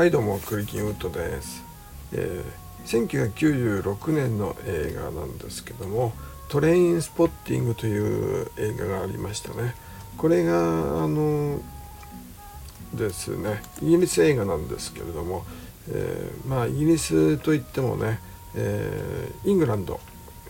[0.00, 1.62] はいどうもクリキンウッドです、
[2.14, 6.14] えー、1996年の映画なんですけども
[6.48, 9.74] トレインスポッティングという映画がありましたね。
[10.16, 11.60] これがあの
[12.94, 15.44] ですねイギリス映画なんですけれども、
[15.90, 18.20] えー、まあイギリスといってもね、
[18.54, 20.00] えー、イングランド、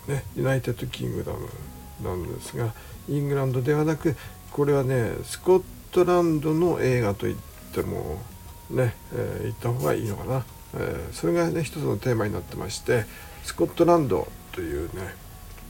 [0.06, 1.48] ね、ユナイテッドキングダム
[2.08, 2.72] なんですが
[3.08, 4.14] イングランドではなく
[4.52, 7.36] これはねスコットランドの映画といっ
[7.74, 8.20] ても
[8.70, 13.04] ね、えー、言った方がいいのかな、えー、それがね一つのテーマになってまして
[13.44, 15.14] スコットランドというね、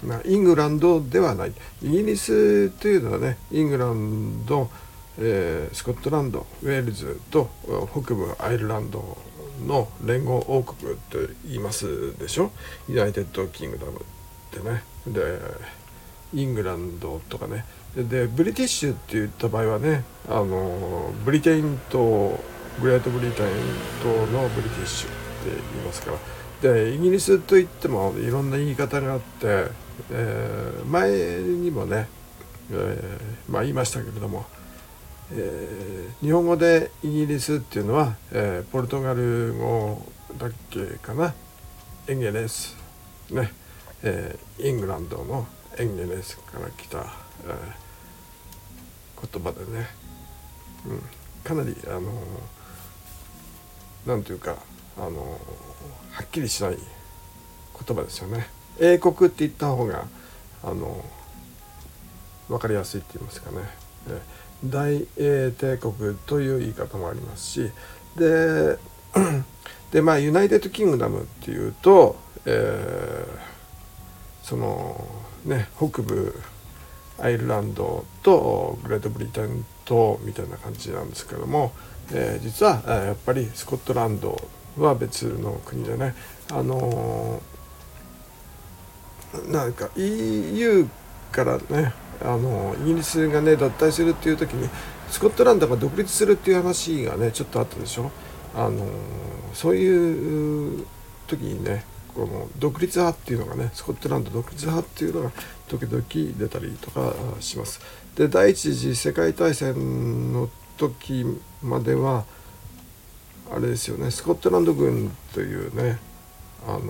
[0.05, 1.53] まあ、イングランドではない。
[1.83, 4.71] イギリスというのはねイングランド、
[5.19, 7.51] えー、スコットランドウェールズと
[7.93, 9.19] 北部アイルランド
[9.67, 12.51] の連合王国と言いますでしょ。
[12.89, 14.03] ユナイテッドキングダムっ
[14.51, 14.83] てね。
[15.07, 15.39] で
[16.33, 17.65] イングランドとかね。
[17.97, 22.39] でブリティッシュって言った場合はねあのブリテインと
[22.81, 23.47] グレートブリテン
[24.03, 25.17] 島のブリティッシュって
[25.75, 26.19] 言いますから。
[26.61, 29.69] でイギリスといってもいろんな言い方があって、
[30.11, 31.11] えー、前
[31.43, 32.07] にもね、
[32.71, 34.45] えー、まあ言いましたけれども、
[35.33, 40.03] えー、日本語でイギリスっていうのは、えポルトガル語
[40.39, 41.35] だっけかな。
[42.09, 42.77] エンゲレス
[43.31, 43.53] ね、
[44.03, 45.47] えイングランドの
[45.79, 47.07] エンゲレスから来た、
[47.47, 47.91] え
[49.33, 49.87] 言葉でね、
[50.87, 51.03] うん、
[51.45, 52.01] かなりあの
[54.07, 54.57] 何ていうか
[54.97, 55.39] あの
[56.13, 58.47] はっきりしない言葉ですよね。
[58.79, 60.07] 英国って言った方が
[60.63, 61.05] あの
[62.49, 63.59] 分かりやすいって言いますかね。
[64.65, 67.71] 大英帝国という言い方もありますし
[68.17, 68.79] で
[69.91, 75.07] でまあユナイテッドキングダムっていうと、えー、その
[75.45, 76.39] ね北部
[77.19, 81.73] アイルランドとグレートブリテン島みたいな感じなんですけども、
[82.13, 84.41] えー、実は、やっぱりスコットランド
[84.77, 86.15] は別の国でね
[86.51, 90.89] あのー、なんか EU
[91.33, 91.93] からね
[92.23, 94.69] あのイギリスがね脱退するっていう時に
[95.11, 98.11] スコットランドが独立するっていう話がねちょっとあったでしょ。
[98.55, 98.87] あの
[99.55, 100.87] そういう
[101.27, 101.85] 時にね
[102.15, 105.31] この独立派っていうのがねスコットランド独立派っていうのが
[105.69, 106.03] 時々
[106.37, 107.81] 出たりとかします。
[108.17, 110.49] で第一次世界大戦の
[110.89, 111.25] 時
[111.63, 112.25] までは
[113.53, 115.99] あれですよねスコットランド軍というね
[116.67, 116.81] あの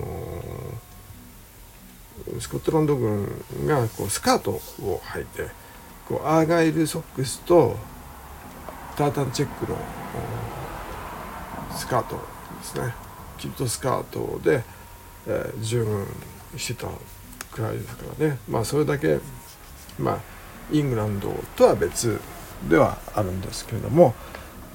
[2.39, 3.25] スコットランド軍
[3.65, 5.47] がこうスカートを履いて
[6.07, 7.75] こうアーガイルソックスと
[8.95, 9.77] タータンチェックの
[11.75, 12.21] スカートで
[12.63, 12.93] すね。
[13.37, 14.63] キットスカートで、
[15.25, 16.05] えー、従軍
[16.57, 16.87] してた
[17.51, 18.37] くらいですからね。
[18.47, 19.19] まあそれだけ
[19.97, 20.19] まあ
[20.71, 22.19] イングランドとは別
[22.69, 24.13] ではあるんですけれども、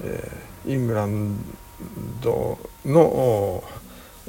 [0.03, 1.35] えー、イングラン
[2.21, 3.63] ドの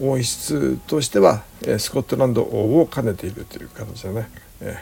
[0.00, 1.42] 王室としては
[1.78, 4.28] スコットランド王を兼ねているという形でね。
[4.60, 4.76] え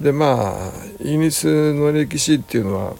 [0.00, 2.94] でまあイギリスの歴史っていうのは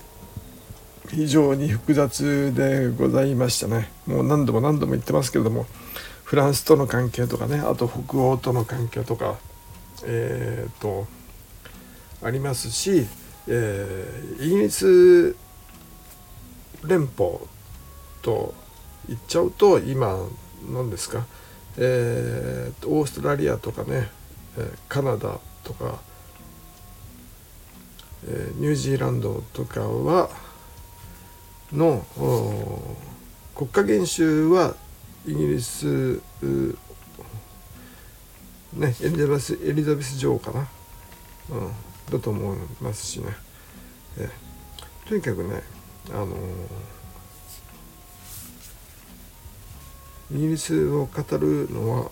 [1.10, 3.90] 非常に複雑でございましたね。
[4.06, 5.66] もう何度も何度も言ってますけれども
[6.24, 9.36] フランスとの関係とかねあと北欧との関係とか
[10.04, 11.06] えっ、と
[12.22, 13.06] ありますし、
[13.48, 15.36] えー、イギリス
[16.84, 17.38] 連邦
[18.22, 18.54] と
[19.08, 20.18] 言っちゃうと今
[20.72, 21.26] 何ですか、
[21.78, 24.08] えー、オーストラリアとかね
[24.88, 26.00] カナダとか、
[28.26, 30.30] えー、ニュージーランドとかは
[31.72, 32.04] の
[33.54, 34.74] 国家元首は
[35.26, 36.20] イギリス
[38.72, 40.68] ねエリザベスエリザベス女王かな、
[41.50, 41.72] うん、
[42.10, 43.26] だと思いますしね、
[44.18, 44.30] え
[45.08, 45.62] とにかくね
[46.10, 46.36] あの
[50.32, 52.10] イギリスを語るのは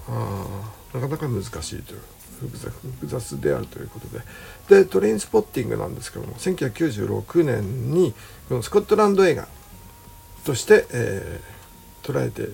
[0.92, 2.00] なかなか難しいという
[3.00, 4.20] 複雑であるということで。
[4.68, 8.14] でトレインスポッティングなんですけども1996年に
[8.48, 9.46] このスコットランド映画
[10.44, 12.46] として、えー、捉えて、え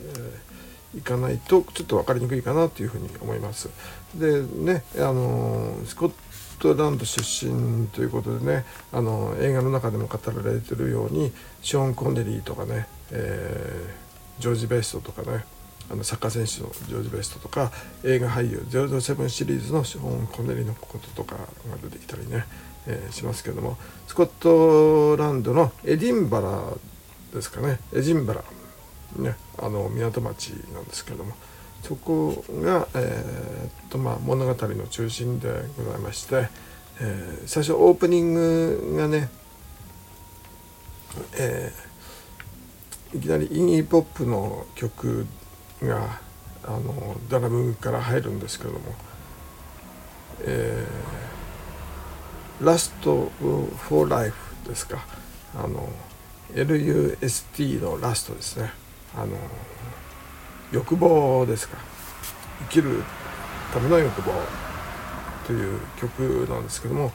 [0.96, 3.69] ー、いかないとちょっと分かりにくいかなというふうに思います。
[4.14, 6.12] でねあのスコッ
[6.60, 15.44] トランド出身ということでねあの映画の中でも語られてるようにショーン・コンネリーとかね、えー、ジョージ・ベイストとかね
[15.90, 17.72] あのサッカー選手のジョージ・ベイストとか
[18.04, 21.42] 映画俳優007シリーズのショーン・コンネリーのこととかが
[21.82, 22.44] 出てきたりね、
[22.86, 26.74] えー、しますけどもスコットランドのエディンバラ
[27.32, 27.78] ですかね。
[27.94, 28.44] エジンバラ。
[29.16, 31.34] ねあの港町なんですけども。
[31.82, 36.49] そこが、えー、っとまあ、物語の中心でございまして、
[37.00, 39.29] えー、最初オープニングがね、
[41.38, 41.73] え
[43.15, 45.27] いきなりイギーポップの曲
[45.82, 46.21] が
[46.62, 48.85] あのドラムから入るんですけれども、
[50.43, 55.05] えー、ラスト・フォー・ライフですか。
[55.56, 55.88] あの
[56.53, 58.71] LUST のラストですね。
[59.17, 59.37] あの
[60.72, 61.76] 欲望ですか。
[62.61, 63.02] 生きる
[63.72, 64.32] ための欲望
[65.46, 67.12] という曲なんですけども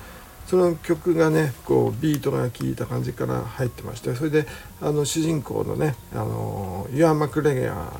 [0.48, 4.46] その曲がねこうビートが効いた感じから入ってましてそれで
[4.82, 7.92] あの主人公のねあのユアン・マクレゲア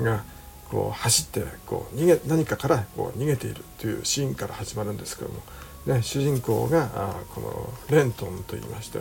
[0.00, 0.24] が
[0.70, 5.42] こう走ってこう逃げ何かからこう逃げているというシーンから始まるんですけども、
[5.86, 9.00] ね、主人公があこのレントンといいまして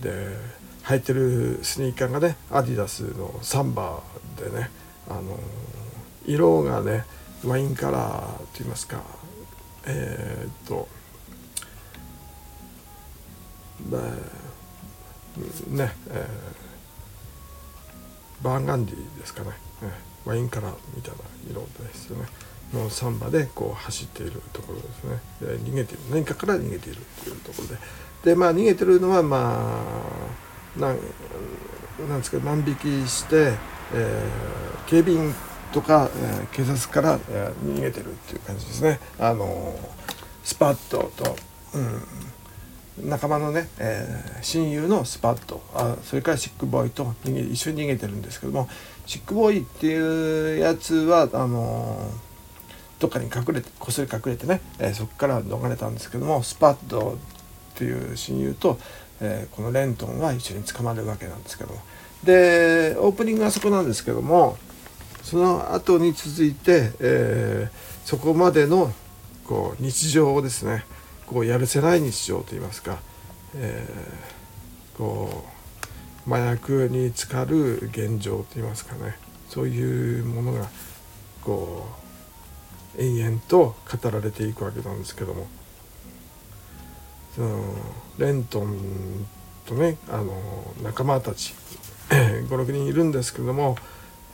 [0.00, 0.36] で
[0.84, 4.70] 履いてるスニーカーがねアディダスのサンバーでね
[5.08, 5.38] あの
[6.26, 7.04] 色がね
[7.44, 9.02] ワインカラーといいますか。
[9.86, 10.88] えー、っと
[15.70, 19.50] ね、えー、バーガンディですかね、
[20.24, 21.18] ワインカラーみたいな
[21.50, 22.26] 色ですよね。
[22.74, 25.20] のサンバでこう走っているところですね。
[25.40, 26.00] で逃げてる。
[26.10, 27.78] 何かから逃げているというところで。
[28.24, 29.82] でまあ逃げてるのはま
[30.76, 30.98] あなん
[32.08, 33.52] なんですか万引きして、
[33.94, 35.34] えー、警備員
[35.72, 39.00] とか、えー、警察から、えー、逃げてるっていう感じですね。
[39.18, 39.74] あの
[40.42, 41.36] スパットと、
[41.74, 42.02] うん
[43.04, 48.68] 仲間のね、えー、親友のスパットあそれからシックボーイと逃げ一緒に逃げてるんですけども
[49.06, 52.10] シックボーイっていうやつはあの、
[52.98, 57.16] どっかに隠れてこっそり隠れてね、えー、そこから逃れたんですけどもスパット
[57.74, 58.78] っていう親友と、
[59.20, 61.80] えこのレントンは一緒に捕まるわけなんですけども
[62.24, 64.56] でオープニングはそこなんですけども
[65.22, 67.70] その後に続いて、え
[68.04, 68.94] そこまでの
[69.44, 70.84] こう日常をですね
[71.26, 72.98] こうやるせない日常といいますか、
[73.54, 75.44] えー、こ
[76.26, 79.16] う麻薬に浸かる現状といいますかね
[79.48, 80.68] そういうものが
[81.42, 81.86] こ
[82.96, 85.46] う延々と語られていくわけなんですけども
[87.34, 87.62] その
[88.18, 89.26] レントン
[89.66, 90.32] とねあの
[90.82, 91.54] 仲間たち
[92.48, 93.76] 56人いるんですけれども、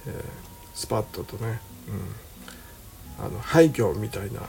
[0.07, 0.15] えー、
[0.75, 1.61] スパットとね、
[3.19, 4.41] うん、あの廃墟みたいな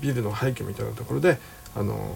[0.00, 1.38] ビルの廃墟みたいなところで
[1.74, 2.14] あの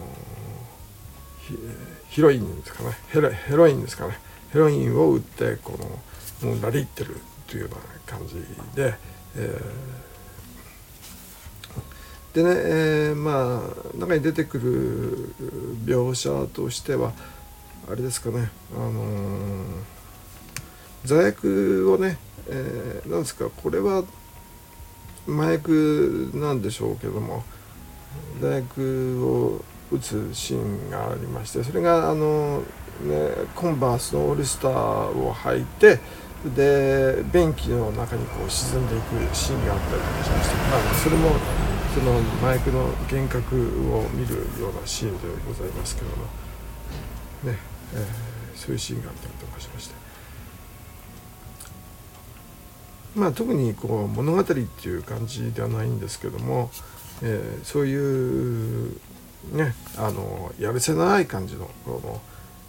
[2.10, 2.96] ヒロインですかね。
[3.08, 4.18] ヘロヘロインですかね。
[4.52, 5.78] ヘロインを打ってこ
[6.42, 7.16] のもうラリってる
[7.46, 7.76] というような
[8.18, 8.34] 感じ
[8.74, 8.94] で、
[9.36, 13.62] えー、でね、えー、ま
[13.94, 15.34] あ中に出てくる
[15.84, 17.12] 描写としては
[17.88, 18.50] あれですかね。
[18.74, 19.66] あのー、
[21.06, 22.18] 座薬をね、
[22.48, 24.04] えー、なんですかこれは
[25.28, 27.44] 麻薬なんでしょうけども
[28.40, 32.60] 大学を打つシーンがありましてそれがあの、
[33.02, 36.00] ね、コンバースのオールスターを履いて
[36.54, 41.30] で便器の中にこう沈んでいくシーンがあったりしまして、まあ、それも
[41.94, 43.56] その麻薬の幻覚
[43.94, 46.24] を見るようなシーンでございますけども、
[47.44, 47.58] ね
[47.94, 50.05] えー、そういうシーンがあったりとかしまして。
[53.16, 56.70] まあ、特にこう物語っていう感じではないんですけども、
[57.22, 58.92] えー、そういう
[59.52, 62.20] ねあのやるせない感じのこの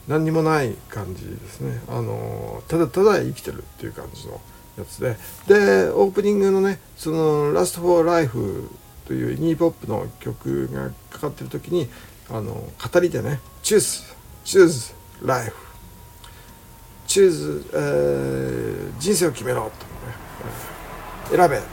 [0.08, 1.82] 何にもない感じですね。
[1.90, 4.40] あのただただ生きてるっていう感じの
[4.78, 5.18] やつで。
[5.48, 8.70] でオープニングのねその「ラスト・フォー・ライフ」
[9.06, 11.90] というイニーポップの曲がかかってる時に
[12.30, 15.54] あの語りでね「チューズチューズライフ」
[17.08, 19.72] チューズ、えー、人生を決めろとね、
[21.30, 21.64] 選べね。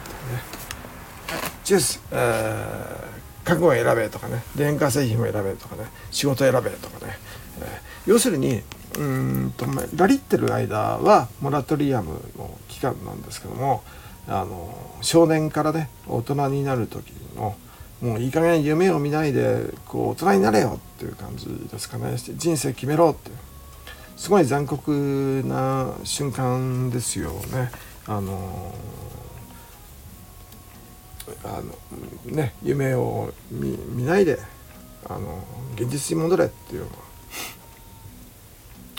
[1.64, 4.42] ジュース、えー、覚悟を選べとかね。
[4.56, 5.84] 電化製品を選べとかね。
[6.10, 7.18] 仕事選べとかね、
[7.60, 8.62] えー、要するに
[8.98, 9.66] うんと
[9.96, 13.82] ラリってる間はモラトリアムの期間なんですけども
[14.28, 17.56] あの少年からね大人になる時の
[18.00, 22.16] もういい加減夢を見ないでこう大人になれよっていう感じですかね。
[22.16, 23.30] 人生決めろって
[24.16, 27.70] すごい残酷な瞬間ですよね。
[28.06, 28.74] あの
[31.44, 34.38] あのね夢を見ないで
[35.06, 35.42] あの
[35.74, 36.86] 現実に戻れっていう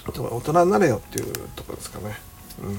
[0.08, 2.16] 大人になれよっていうとこですかね、
[2.64, 2.78] うん、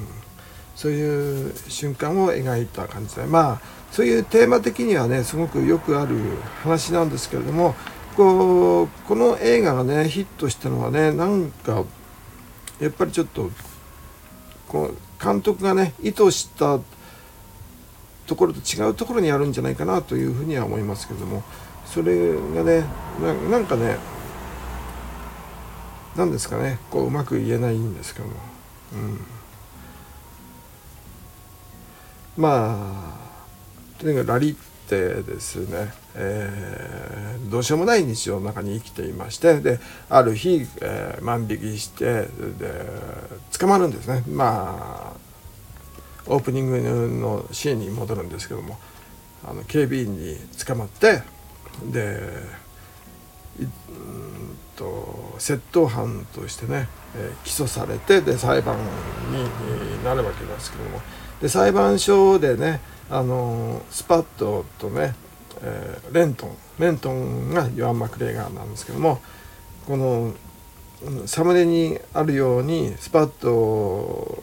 [0.75, 3.25] そういう瞬間を描いた感じで。
[3.25, 6.18] まあそういうテーマ的にはねすごくよくある
[6.62, 7.75] 話なんですけれども
[8.16, 11.85] こうこの映画がねヒットしたのはねなんか
[12.80, 13.50] やっぱりちょっと
[14.68, 16.78] こう監督がね意図した
[18.26, 21.42] ところと違うところにあるんじゃないかなというふうには思いますけども。
[21.87, 22.85] それがね
[23.49, 23.96] なんかね
[26.16, 28.35] 何ですかねこううまく言えないんですけども、
[32.37, 33.16] うん、ま
[33.99, 42.28] あとにかくラリッてですね、えー、どうしようもない日常の中に生きていましてである日、えー、万引きしてで
[43.58, 44.22] 捕まるんですね。
[44.28, 45.26] まあ
[46.28, 46.80] オープニング
[47.20, 48.78] のシーンに戻るんですけども
[49.44, 51.22] あの警備員に捕まって
[51.92, 52.20] で
[53.60, 61.00] うんと窃盗犯としてね、えー、起訴されてで裁判になるわけですけども
[61.40, 65.14] で裁判所でねあのスパットとね、
[65.62, 69.20] えー、レントンレントンがヨアン・マクレーガーなんですけども
[69.86, 70.34] この
[71.26, 74.42] サムネにあるようにスパット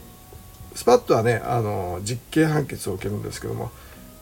[0.76, 3.72] スパットはねあの実刑判決を受けるんですけども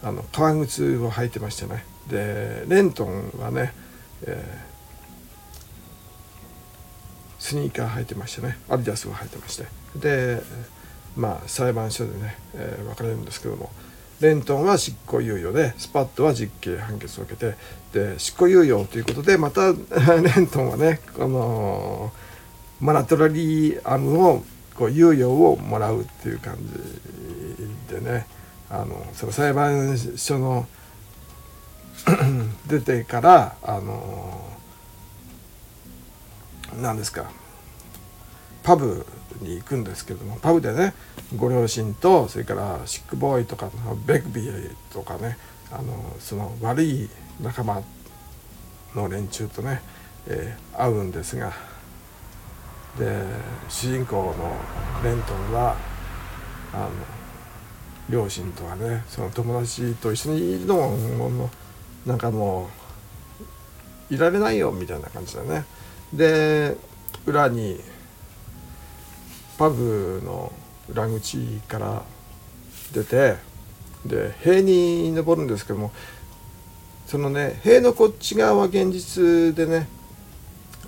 [0.03, 1.85] あの革靴を履いてましてね。
[2.09, 3.73] でレントンはね、
[4.23, 9.65] えー、スニーカー履いてましてねアディダスを履いてまして。
[9.95, 10.41] で
[11.15, 13.69] まあ裁判所でね、えー、分かれるんですけども
[14.21, 17.55] レントンは執行猶予でスパットは実刑判決を受けて
[17.91, 22.13] で執行猶予ということでまた レントンはねこの
[22.79, 24.43] マラトラリーアムを
[24.75, 26.57] こう猶予をもらうっていう感
[27.89, 28.27] じでね
[28.69, 30.67] あのその裁判所の
[32.67, 34.41] 出てからあの
[36.79, 37.40] 何ですか
[38.63, 39.05] パブ
[39.41, 40.93] に行くんですけどもパブでね
[41.35, 43.69] ご両親とそれからシックボーイとか
[44.05, 45.37] ベクビーとかね
[45.71, 47.09] あのその悪い
[47.41, 47.81] 仲間
[48.95, 49.81] の連中とね、
[50.27, 51.53] えー、会うんですが
[52.99, 53.23] で
[53.69, 54.55] 主人公の
[55.03, 55.77] レントンは
[56.73, 56.89] あの
[58.09, 61.49] 両親とかねその友達と一緒にいるのも
[62.05, 62.69] なんかも
[64.09, 65.63] ういられないよみたいな感じだね。
[66.13, 66.75] で
[67.25, 67.79] 裏に
[69.61, 70.51] パブの
[70.89, 71.37] 裏口
[71.67, 72.01] から
[72.93, 73.35] 出て
[74.03, 75.91] で塀に登るんですけども
[77.05, 79.87] そのね塀のこっち側は現実でね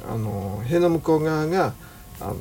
[0.10, 1.76] あの塀の向こう側が
[2.20, 2.34] あの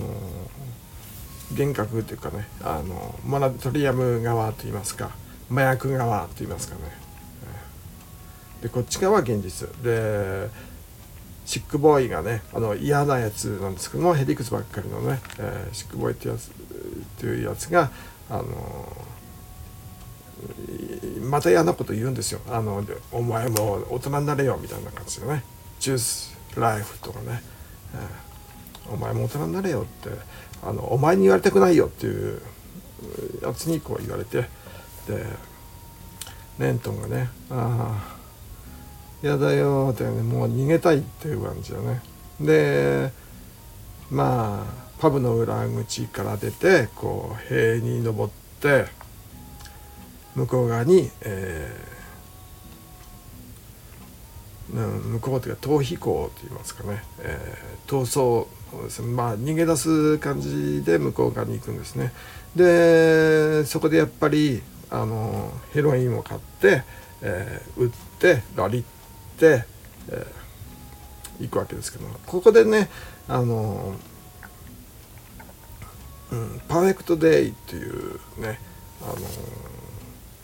[1.50, 5.10] 幻覚っていうかねあのモラトリアム側といいますか
[5.50, 6.80] 麻薬側といいますかね。
[8.62, 9.68] でこっち側は現実。
[9.82, 10.48] で
[11.52, 16.50] シックボーイがねあの嫌なやつなんですけどもヘリクスばっかりのね、えー、シックボーイってやつっ
[17.18, 17.90] ていうやつが
[18.30, 18.44] あの
[21.28, 22.40] また嫌なこと言うんですよ。
[22.48, 25.44] あのお前も大人になれよみたいな感じでね。
[25.78, 27.42] ジュースライフとかね、
[28.86, 30.08] えー、お前も大人になれよって
[30.64, 32.40] あのお前に言われたくないよっていう
[33.42, 34.48] やつにこう言われて。
[35.06, 35.26] で
[36.58, 38.11] レントンがねああ
[39.22, 42.02] 嫌だよって、ね、もう逃げたいっていう感じだね。
[42.40, 43.12] で
[44.10, 48.86] まあパブの裏口から出てこう塀に登って
[50.34, 58.46] 向こう側に、えー、向こうというか逃避行といいますかね、えー、逃
[58.84, 62.12] 走まあ逃げ出す感じで向こう側に行くんですね。
[62.56, 66.82] でそこでやっぱりあのヘロインを買って、
[67.22, 69.01] えー、売ってラリって、
[69.40, 72.88] えー、行くわけですけどここでね
[73.28, 73.94] あの、
[76.30, 78.58] うん、パーフェクトデイっていうね
[79.02, 79.16] あの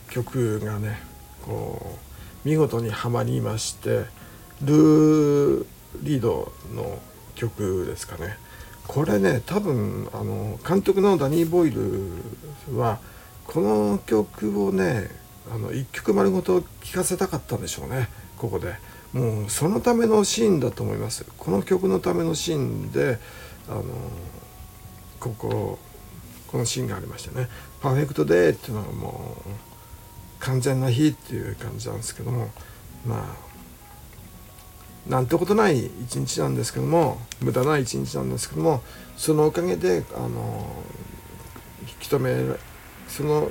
[0.09, 0.99] 曲がね
[1.45, 1.97] こ
[2.45, 4.05] う見事にはまりまして
[4.61, 5.65] ルー・
[6.01, 6.99] リードの
[7.35, 8.37] 曲ですかね。
[8.87, 12.11] これね多分あの監督のダニー・ボイル
[12.75, 12.99] は
[13.45, 15.09] この曲をね
[15.51, 18.09] あの1曲丸ごと聴かせたかったんでしょうね。
[18.39, 18.75] ここで。
[19.13, 21.25] もうそのためのシーンだと思います。
[21.37, 23.19] この曲のためのシーンで
[23.67, 23.83] あの
[25.19, 25.79] ここ
[26.47, 27.47] このシーンがありましてね
[27.81, 29.49] 「パーフェクトデー」っていうのはもう
[30.39, 32.49] 完全な日っていう感じなんですけども
[33.05, 33.35] ま
[35.07, 38.81] あなんてことない一日なんですけども無駄な一日なんですけども
[39.17, 40.83] そのおかげであの
[41.81, 42.55] 引き止め
[43.07, 43.49] その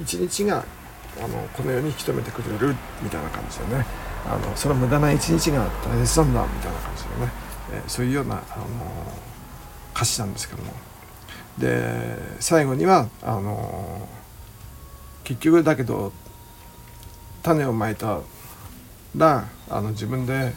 [0.00, 0.64] 一日が
[1.18, 3.84] あのこの世に引き止めてくれるみたいな感じでね。
[4.24, 7.32] あのその無駄な一日が大切なんだみたいな感じでね、
[7.72, 8.64] え、そういうようなあの
[9.94, 10.72] 歌詞なんですけども。
[11.58, 14.08] で最後にはあの
[15.22, 16.12] 結局だけど
[17.42, 18.20] 種をまいた
[19.14, 20.54] らあの自分で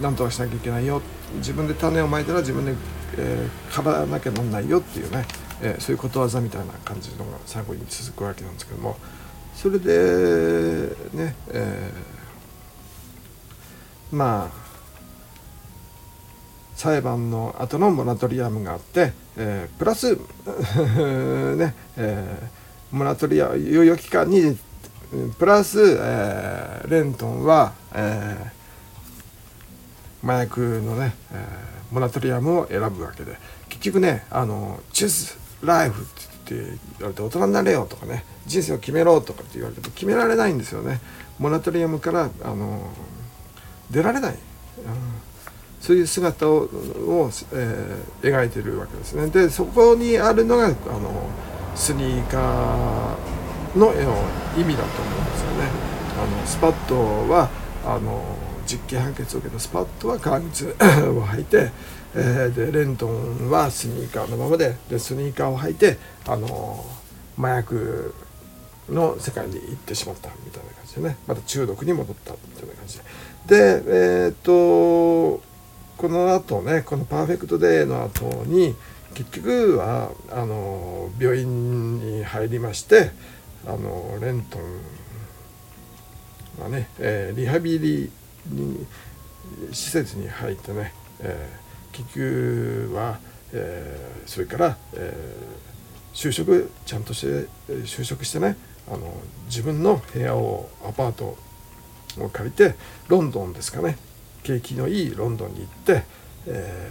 [0.00, 1.02] 何とかしなきゃいけないよ。
[1.36, 2.74] 自分で種をまいたら自分で、
[3.16, 5.24] えー、刈らなきゃなんないよっていうね、
[5.60, 8.96] えー、そういうことわざみたいな感じのが最後に続くわけなんですけども。
[9.56, 14.66] それでね、えー、まあ
[16.76, 20.14] 裁判の後のモラトリアムがあって、えー、プラス
[21.56, 24.58] ね、えー、モラトリア猶予期間に
[25.38, 33.38] プラス、えー、レントンは、えー、麻薬のね、えー、モラトリアムを選ぶわけで。
[33.68, 36.62] 結局ねあのチュースライフってって言
[37.02, 41.00] われて大人になれよとかね人生を決めろとかって言われても決められないんですよね。
[41.38, 42.88] モラトリアムからあの
[43.90, 44.38] 出られない、うん、
[45.80, 49.26] そういう姿をを、えー、描いてるわけですね。
[49.28, 51.28] でそこにあるのがあの
[51.74, 54.16] スニーカーの絵の
[54.56, 55.68] 意味だと思うんですよね。
[56.18, 56.94] あのスパット
[57.30, 57.50] は
[57.84, 58.24] あの
[58.66, 60.70] 実刑判決を受けたスパットは革靴を
[61.26, 61.70] 履いて、
[62.14, 66.84] えー、でレントンはスニーカーのままででスニーカーを履いてあの
[67.38, 68.14] 麻薬
[68.88, 71.16] の世界に行ってしまったみたいな感じでね。
[71.26, 73.04] また中毒に戻ったみたいな感じで。
[73.46, 75.40] でえっ、と
[75.96, 78.74] この後ねこの「パーフェクトデー」の後に
[79.14, 83.10] 結局はあの病院に入りまして
[83.66, 84.62] あのレントン
[86.62, 88.10] がね、えー、リハビリ
[88.46, 88.86] に
[89.72, 91.65] 施設に入ってね、えー、
[91.96, 93.18] 結局は、
[93.52, 98.56] えー、それから、えー、就職ちゃんとして就職してね
[98.88, 99.12] あの
[99.46, 101.36] 自分の部屋をアパート
[102.18, 102.74] を借りて
[103.08, 103.96] ロンドンですかね
[104.42, 106.02] 景気のいいロンドンに行って、
[106.46, 106.90] え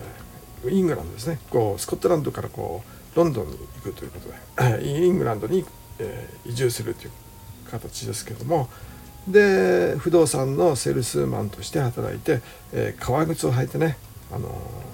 [0.64, 1.40] ー、イングランドですね。
[1.50, 2.84] こうスコットランドからこ
[3.14, 5.64] うロンドンに行くということでイングランドに、
[6.00, 7.12] えー、移住するという
[7.72, 8.68] 形ですけども
[9.28, 12.42] で不動産のセールスマンとして働いて、
[12.74, 13.98] えー、革靴を履いてね、
[14.32, 14.50] あの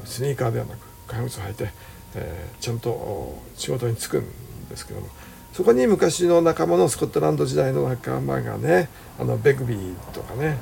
[0.06, 1.70] スニーカーではなく革靴を履いて、
[2.16, 4.26] えー、ちゃんと仕事に就くん
[4.70, 5.08] ですけども
[5.54, 10.58] そこに昔の仲間のスコットランド時代の仲間がねあのベグビーとかね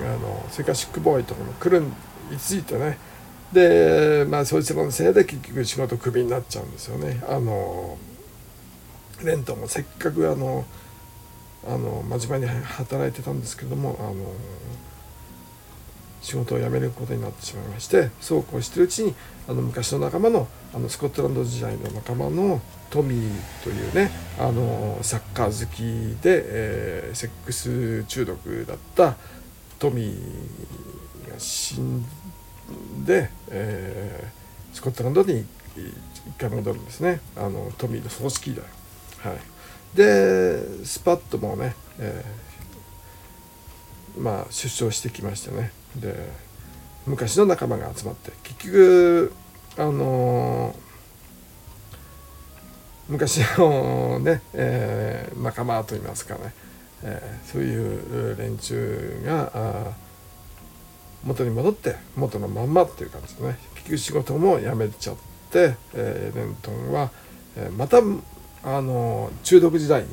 [0.00, 1.84] あのそれからシックボーイとかも来る
[2.30, 2.98] についてね
[3.52, 7.22] でまあそいつらのせいで結局仕事クビになっちゃうんですよね。
[7.28, 7.98] あの
[9.22, 10.64] レントもせっかくあの
[11.66, 14.14] あの真面目に働いてたんですけどもあの
[16.22, 19.14] 仕事を辞めることになってしまいましてそうこうしてるうちに
[19.48, 29.16] あの昔の仲間のあのスコットランド時代の仲間のトミーというねあのサッカー好きで、えー、セックス中毒だった
[29.78, 32.02] トミーが死ん
[33.04, 37.20] で、えー、スコットランドに一回戻るんですね。
[37.36, 38.64] あのトミーの葬式だよ。
[39.18, 39.96] はい。
[39.96, 45.72] でスパッともね、えー、まあ出張してきましてね。
[45.96, 46.30] で
[47.06, 49.32] 昔の仲間が集まって結局
[49.78, 50.74] あの、
[53.08, 56.54] 昔のね、えー、仲間といいますかね、
[57.02, 59.92] えー、そういう連中が
[61.24, 63.58] 元に戻って元のまんまっていう感じでね。
[63.74, 65.16] 結局仕事も辞めちゃっ
[65.50, 67.10] て、えー、レントンは、
[67.56, 67.98] えー、また
[68.64, 70.08] あの中毒時代に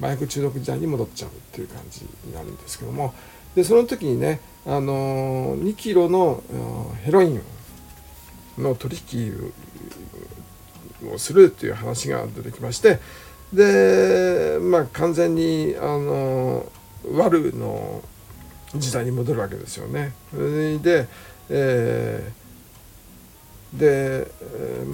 [0.00, 3.12] 麻薬中毒時代に戻っちゃうっていう感じになるんですけども
[3.54, 6.42] でその時にねあの2キロの
[7.04, 7.42] ヘロイン
[8.58, 9.52] の取引
[11.12, 12.98] をするっていう話が出てきまして
[13.52, 16.66] でまあ完全にあの
[17.12, 18.02] ワルの
[18.74, 20.12] 時代に戻るわけですよね。
[20.32, 21.06] で、
[21.48, 22.46] えー
[23.76, 24.30] で、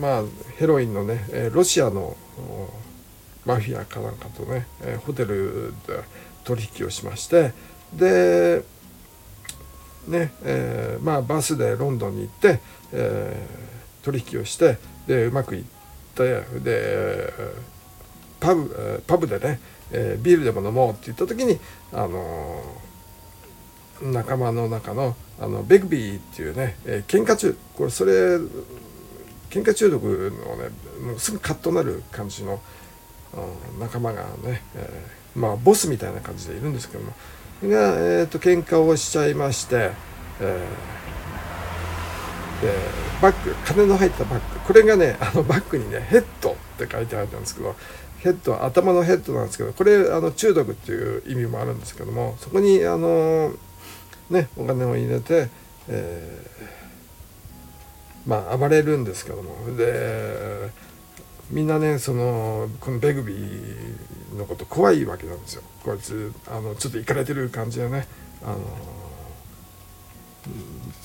[0.01, 0.23] まあ
[0.59, 2.17] ヘロインのねロシアの
[3.45, 4.67] マフィアかなんかとね
[5.05, 6.01] ホテルで
[6.45, 7.53] 取引をしまして
[7.93, 8.65] で
[10.09, 12.61] ねえー、まあバスでロンドンに行って、
[12.93, 15.65] えー、取引をしてでうまくいっ
[16.15, 17.33] てで
[18.41, 19.61] パブパブでね、
[19.93, 21.59] えー、ビールでも飲もうって言った時に
[21.93, 22.63] あの
[24.03, 28.37] 仲間の中のあのベグビーっていうね、えー、喧嘩中これそれ
[29.51, 32.61] 喧嘩中毒のねすぐカッとなる感じの、
[33.79, 37.13] 仲間がね、えー、まあボスみたいな感じでいるんですけども
[37.69, 39.93] が、えーと、喧嘩をしちゃいまして、
[40.41, 44.61] えー、バッグ金の入ったバッグ。
[44.61, 47.75] これがねあのバッグにねヘッドって書いてあったんですけど
[48.21, 53.53] ヘッドは頭のヘッドなんですけどこれあの中毒っていう意味もあるんですけどもそこにあの
[54.31, 55.49] ねお金を入れて、
[55.89, 59.77] えー、まあ暴れるんですけども。
[59.77, 60.71] で
[61.51, 63.97] みんなねそのこのベグビー
[64.33, 65.63] のこと怖いわけなんですよ。
[65.85, 68.07] こいつあのちょっといかれてる感じでね
[68.43, 68.59] あの、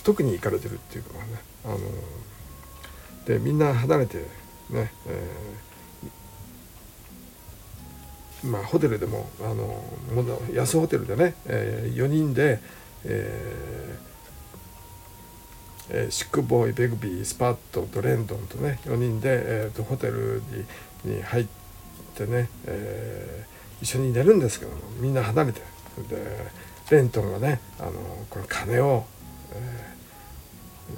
[0.04, 1.20] 特にいかれてるっていうかね
[1.66, 1.78] あの
[3.26, 4.18] でみんな離れて
[4.70, 9.84] ね、えー、まあホテルでもあの
[10.54, 12.60] 安ホテルでね、えー、4人で、
[13.06, 14.08] えー
[15.90, 20.42] えー、シックボーイベグビースパットとレンドンとね4人で、えーと、ホテル
[21.04, 21.48] にに入っ
[22.24, 25.62] ってね、えー、一緒に寝るんですけどもみんな離れて
[26.10, 26.18] で
[26.90, 27.92] レントンがねあの
[28.30, 29.06] この金を、
[29.54, 29.96] え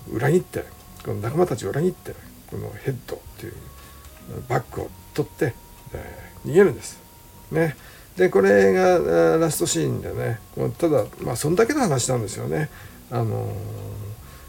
[0.09, 0.63] ー、裏切って
[1.03, 2.13] この仲間たちを裏切って
[2.49, 3.53] このヘッドっていう
[4.47, 5.53] バッグを取って、
[5.93, 6.99] え、逃げるんです。
[7.51, 7.75] ね、
[8.15, 10.39] でこれがラストシーンでね
[10.77, 12.69] ただまあそんだけの話なんですよね。
[13.11, 13.51] あの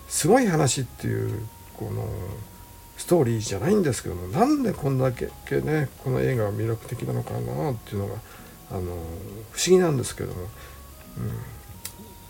[0.08, 1.46] すごい話っていう
[1.78, 2.06] この
[3.00, 5.24] ストーリーじゃないんですけどもなんでこんだけ
[5.62, 8.16] ねこの映画は魅力的なのかなっていうのが
[8.70, 8.82] あの
[9.52, 10.48] 不思議なんですけども、うん、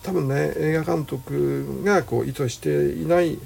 [0.05, 3.41] 多分ね映画監督がこう意図していない、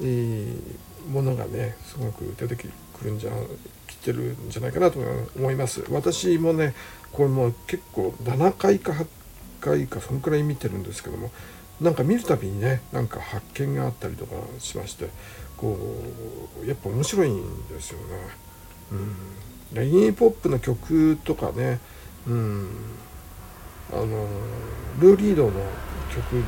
[0.00, 2.70] えー、ものがねすごく出てく
[3.02, 3.32] るんじゃ
[3.88, 5.00] きてるんじゃないかなと
[5.36, 5.84] 思います。
[5.90, 6.74] 私もね
[7.10, 9.06] これも結構7回か8
[9.60, 11.32] 回かそのくらい見てるんですけども
[11.80, 15.08] なんか見るたびにねなんか発見があったりとかしまして
[15.60, 15.76] こ
[16.62, 18.04] うやっぱ面白いんですよね。
[18.92, 21.78] うん、レギーポップの曲とかね、
[22.26, 22.70] うん、
[23.92, 24.06] あの
[25.00, 25.52] ルーリードの
[26.14, 26.42] 曲の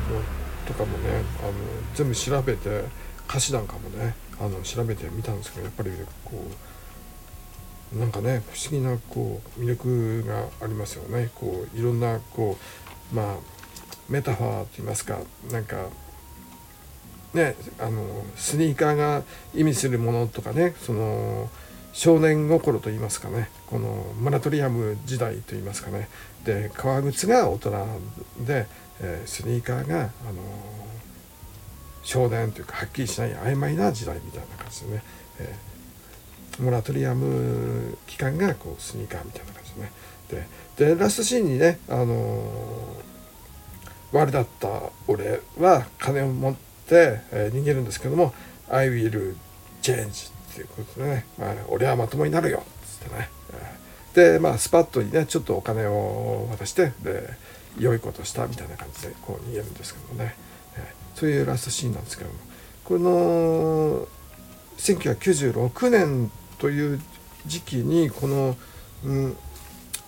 [0.65, 1.53] とかもねあの
[1.93, 2.85] 全部調べて
[3.29, 5.91] 歌詞なんかもねあの調べてみたんですけどやっぱり
[6.25, 6.45] こ
[7.95, 11.29] うなんかね不思議なこう魅力がありますよね。
[11.35, 12.57] こういろんなこ
[13.11, 13.35] うまあ
[14.09, 15.19] メタファーと言いますか
[15.51, 15.87] なんか
[17.33, 18.03] ね、あの
[18.35, 19.23] スニーカーが
[19.55, 21.49] 意味するものとかねその
[21.91, 26.09] 少年心といいますかねこのモラトリアム時代といいますかね。
[26.43, 27.71] で革靴が大人
[28.41, 28.67] で、
[28.99, 30.09] えー、スニーカーが、あの
[32.03, 35.03] 少年というかはっきりしない曖昧な時代みたいな感じでね、
[35.39, 39.91] えー、モラトリアム期間がこうスニーカーみたいな感じでね。
[40.75, 42.43] でラストシーンにね、あの
[44.11, 44.67] 悪だった
[45.07, 48.33] 俺は金を持って、えー、逃げるんですけども
[48.69, 49.35] 「I will
[49.81, 53.29] change」っていうことでね「まあ、俺はまともになるよ」っつってね、
[54.13, 57.29] でまあスパッとにねちょっとお金を渡してで
[57.77, 60.35] 良いことしたみたいな感じでこう逃げるんですけどもね、
[60.77, 62.35] えー、そういうラストシーンなんですけども。
[62.83, 64.05] この
[64.77, 67.01] 1996年という
[67.45, 68.57] 時期にこの、
[69.05, 69.37] うん、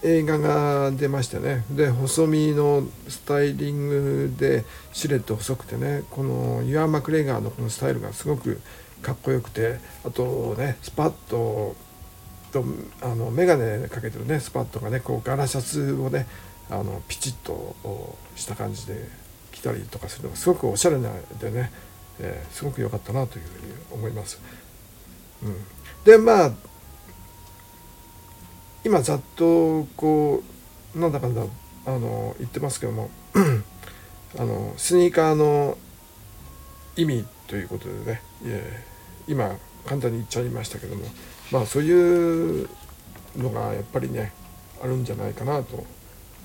[0.05, 4.63] 映画が出ましてねで細身のスタイリングで
[4.93, 8.61] シルエット細くてねこのユア・マクレガーのこのスタイルがすごく
[9.01, 11.75] かっこよくてあとねスパッと
[12.51, 12.63] と
[13.01, 16.27] あの眼鏡かけてるねスパッとがねこうガラシャツをね
[16.69, 17.75] あのピチッと
[18.35, 19.09] した感じで
[19.51, 21.09] 着たりとかするのがすごくおしゃれな
[21.41, 21.71] でね、
[22.19, 24.39] えー、すごく良かったなというふうに思います。
[25.43, 25.55] うん、
[26.05, 26.51] でまあ
[28.85, 30.43] 今ざっとこ
[30.95, 31.41] うなんだかんだ
[31.87, 33.09] あの言ってますけども
[34.37, 35.75] あのスニーカーの
[36.95, 38.21] 意味ということでね
[39.27, 39.55] 今
[39.87, 41.03] 簡単に言っちゃいましたけども
[41.51, 42.69] まあそういう
[43.35, 44.33] のがやっぱりね
[44.83, 45.83] あるんじゃないかなと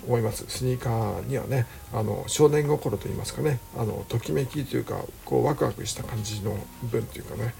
[0.06, 0.46] 思います。
[0.48, 7.54] スニーカーにはねあの少年心といいますかねあのときめきというかこうワクワクした感じの部分というかね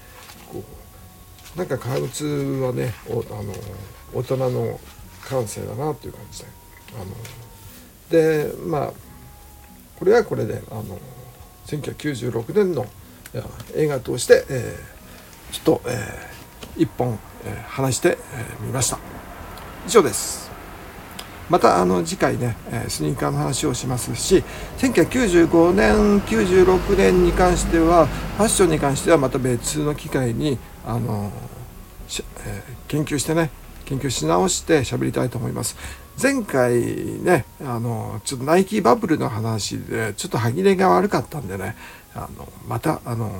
[0.51, 0.80] こう
[1.55, 3.53] なんか革靴はねあの
[4.13, 4.79] 大人の
[5.27, 6.47] 感性だなという感じで。
[6.95, 7.05] あの
[8.09, 8.93] でまあ
[9.97, 10.99] これはこれであの
[11.67, 12.85] 1996年の
[13.75, 18.17] 映画として、えー、ちょっと、えー、一本、えー、話して
[18.59, 18.99] み、えー、ました。
[19.87, 20.51] 以上です。
[21.49, 24.41] またあの次回ね、えスニーカーの話をしますし
[24.77, 31.31] 1995年96年に関してはファッションに関してはまた別の機会にあの、
[32.45, 33.49] えー、研究してね
[33.85, 35.75] 研究し直して喋りたいと思います
[36.21, 36.73] 前回
[37.21, 41.75] ねあのちょっとナイキバブルの話でちょっと歯切れが悪かったんでね
[42.13, 43.31] あのまたあの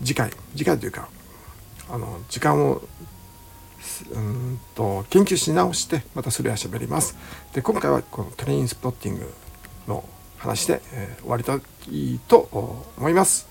[0.00, 1.08] 次回次回というか
[1.90, 2.82] あの時間を
[4.12, 7.16] うんと研究し直してまたそれは喋ります。
[7.52, 9.34] で今回はこのトレインスポッティング
[9.88, 10.04] の
[10.38, 11.54] 話で、えー、終わりた
[11.90, 12.48] いと
[12.96, 13.48] 思います、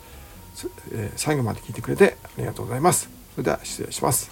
[1.16, 3.10] 最後まで聞いてくれてありがとうございます。
[3.36, 4.32] それでは失礼します。